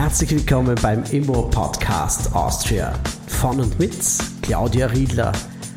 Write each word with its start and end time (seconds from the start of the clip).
Herzlich 0.00 0.30
willkommen 0.30 0.76
beim 0.80 1.02
Immo 1.10 1.42
Podcast 1.50 2.32
Austria. 2.32 2.96
Von 3.26 3.58
und 3.58 3.80
mit 3.80 3.98
Claudia 4.42 4.86
Riedler, 4.86 5.32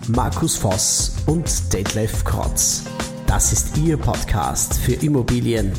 Markus 0.09 0.55
Voss 0.55 1.15
und 1.25 1.73
Detlef 1.73 2.23
Krotz. 2.23 2.83
Das 3.25 3.51
ist 3.51 3.75
Ihr 3.79 3.97
Podcast 3.97 4.77
für 4.77 4.93
Immobilien, 4.93 5.73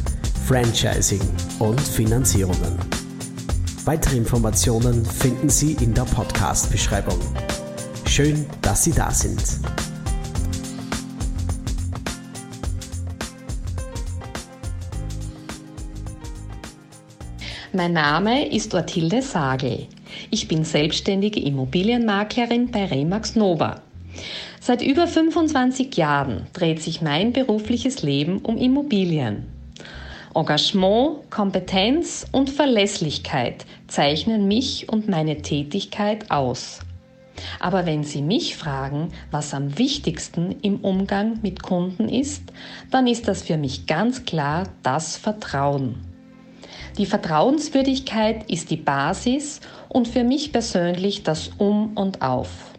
Franchising 0.44 1.20
und 1.60 1.80
Finanzierungen. 1.80 2.80
Weitere 3.84 4.16
Informationen 4.16 5.04
finden 5.06 5.48
Sie 5.48 5.74
in 5.74 5.94
der 5.94 6.02
Podcast-Beschreibung. 6.02 7.20
Schön, 8.06 8.44
dass 8.60 8.82
Sie 8.82 8.92
da 8.92 9.12
sind. 9.12 9.40
Mein 17.74 17.94
Name 17.94 18.50
ist 18.50 18.74
Orthilde 18.74 19.22
Sagel. 19.22 19.86
Ich 20.30 20.46
bin 20.46 20.62
selbstständige 20.62 21.40
Immobilienmaklerin 21.40 22.70
bei 22.70 22.84
Remax 22.84 23.34
Nova. 23.34 23.80
Seit 24.60 24.82
über 24.82 25.06
25 25.06 25.96
Jahren 25.96 26.48
dreht 26.52 26.82
sich 26.82 27.00
mein 27.00 27.32
berufliches 27.32 28.02
Leben 28.02 28.40
um 28.40 28.58
Immobilien. 28.58 29.46
Engagement, 30.34 31.30
Kompetenz 31.30 32.26
und 32.30 32.50
Verlässlichkeit 32.50 33.64
zeichnen 33.88 34.46
mich 34.46 34.90
und 34.90 35.08
meine 35.08 35.40
Tätigkeit 35.40 36.30
aus. 36.30 36.80
Aber 37.58 37.86
wenn 37.86 38.04
Sie 38.04 38.20
mich 38.20 38.54
fragen, 38.54 39.08
was 39.30 39.54
am 39.54 39.78
wichtigsten 39.78 40.56
im 40.60 40.80
Umgang 40.80 41.38
mit 41.40 41.62
Kunden 41.62 42.10
ist, 42.10 42.42
dann 42.90 43.06
ist 43.06 43.28
das 43.28 43.42
für 43.42 43.56
mich 43.56 43.86
ganz 43.86 44.26
klar 44.26 44.64
das 44.82 45.16
Vertrauen. 45.16 46.11
Die 46.98 47.06
Vertrauenswürdigkeit 47.06 48.50
ist 48.50 48.70
die 48.70 48.76
Basis 48.76 49.60
und 49.88 50.08
für 50.08 50.24
mich 50.24 50.52
persönlich 50.52 51.22
das 51.22 51.50
Um 51.58 51.96
und 51.96 52.22
Auf. 52.22 52.72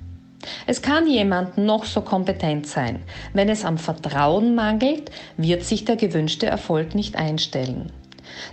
Es 0.68 0.82
kann 0.82 1.08
jemand 1.08 1.58
noch 1.58 1.86
so 1.86 2.02
kompetent 2.02 2.68
sein. 2.68 3.04
Wenn 3.34 3.50
es 3.50 3.66
am 3.66 3.78
Vertrauen 3.78 4.56
mangelt, 4.56 5.12
wird 5.38 5.64
sich 5.64 5.86
der 5.86 5.96
gewünschte 5.96 6.46
Erfolg 6.46 6.96
nicht 6.96 7.16
einstellen. 7.16 7.92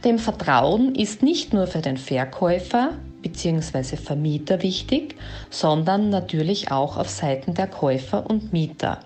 Dem 0.05 0.19
Vertrauen 0.19 0.95
ist 0.95 1.23
nicht 1.23 1.53
nur 1.53 1.67
für 1.67 1.81
den 1.81 1.97
Verkäufer 1.97 2.93
bzw. 3.23 3.97
Vermieter 3.97 4.63
wichtig, 4.63 5.17
sondern 5.51 6.11
natürlich 6.11 6.71
auch 6.71 6.97
auf 6.97 7.09
Seiten 7.09 7.55
der 7.55 7.67
Käufer 7.67 8.29
und 8.29 8.53
Mieter. 8.53 9.01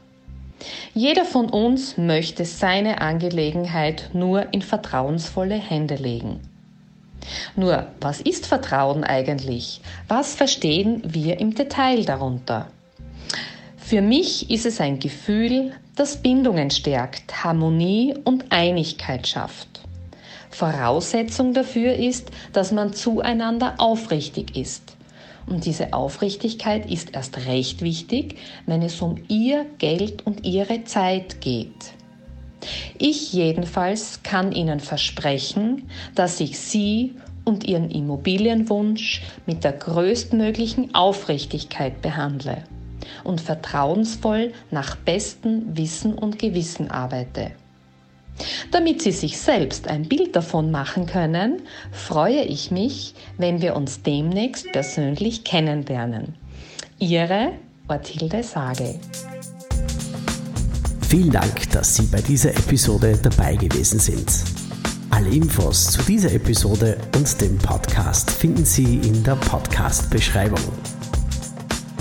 Jeder 0.95 1.25
von 1.25 1.51
uns 1.51 1.99
möchte 1.99 2.45
seine 2.45 3.01
Angelegenheit 3.01 4.11
nur 4.13 4.53
in 4.53 4.63
vertrauensvolle 4.63 5.57
Hände 5.57 5.97
legen. 5.97 6.41
Nur, 7.57 7.87
was 8.01 8.21
ist 8.21 8.47
Vertrauen 8.47 9.05
eigentlich? 9.05 9.81
Was 10.09 10.35
verstehen 10.35 11.03
wir 11.05 11.41
im 11.41 11.55
Detail 11.55 12.05
darunter? 12.05 12.69
Für 13.77 14.03
mich 14.03 14.51
ist 14.51 14.67
es 14.67 14.81
ein 14.81 14.99
Gefühl, 14.99 15.73
das 15.97 16.17
Bindungen 16.17 16.71
stärkt, 16.71 17.45
Harmonie 17.45 18.15
und 18.25 18.47
Einigkeit 18.51 19.27
schafft. 19.27 19.69
Voraussetzung 20.51 21.53
dafür 21.53 21.95
ist, 21.95 22.31
dass 22.53 22.73
man 22.73 22.93
zueinander 22.93 23.75
aufrichtig 23.79 24.57
ist. 24.57 24.97
Und 25.47 25.67
diese 25.67 25.93
Aufrichtigkeit 25.93 26.91
ist 26.91 27.15
erst 27.15 27.47
recht 27.47 27.83
wichtig, 27.83 28.37
wenn 28.67 28.83
es 28.83 29.01
um 29.03 29.17
ihr 29.29 29.67
Geld 29.79 30.27
und 30.27 30.47
ihre 30.47 30.85
Zeit 30.85 31.41
geht. 31.41 31.95
Ich 32.99 33.33
jedenfalls 33.33 34.23
kann 34.23 34.53
Ihnen 34.53 34.81
versprechen, 34.81 35.89
dass 36.15 36.41
ich 36.41 36.59
Sie 36.59 37.15
und 37.45 37.65
Ihren 37.65 37.91
Immobilienwunsch 37.91 39.23
mit 39.45 39.65
der 39.65 39.73
größtmöglichen 39.73 40.95
Aufrichtigkeit 40.95 42.01
behandle 42.01 42.65
und 43.23 43.41
vertrauensvoll 43.41 44.53
nach 44.71 44.97
bestem 44.97 45.77
Wissen 45.77 46.15
und 46.15 46.39
Gewissen 46.39 46.91
arbeite. 46.91 47.53
Damit 48.71 49.03
Sie 49.03 49.13
sich 49.13 49.39
selbst 49.39 49.89
ein 49.89 50.09
Bild 50.09 50.35
davon 50.35 50.71
machen 50.71 51.07
können, 51.07 51.63
freue 51.93 52.43
ich 52.43 52.71
mich, 52.71 53.15
wenn 53.39 53.63
wir 53.63 53.77
uns 53.77 54.03
demnächst 54.03 54.71
persönlich 54.73 55.45
kennenlernen. 55.45 56.35
Ihre 56.99 57.53
Orthilde 57.89 58.43
Sage. 58.43 58.99
Vielen 61.09 61.31
Dank, 61.31 61.71
dass 61.71 61.95
Sie 61.95 62.07
bei 62.07 62.21
dieser 62.21 62.51
Episode 62.51 63.19
dabei 63.23 63.55
gewesen 63.57 64.01
sind. 64.01 64.33
Alle 65.11 65.31
Infos 65.31 65.93
zu 65.93 66.03
dieser 66.03 66.33
Episode 66.33 66.97
und 67.15 67.41
dem 67.41 67.57
Podcast 67.59 68.31
finden 68.33 68.65
Sie 68.65 68.97
in 68.97 69.23
der 69.23 69.37
Podcast-Beschreibung. 69.37 70.59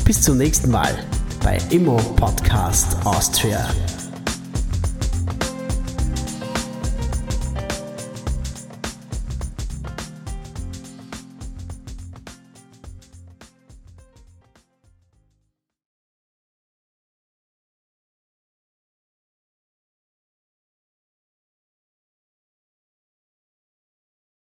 Bis 0.04 0.22
zum 0.22 0.38
nächsten 0.38 0.72
Mal 0.72 0.98
bei 1.44 1.60
Immo 1.70 1.98
Podcast 2.16 2.98
Austria 3.06 3.70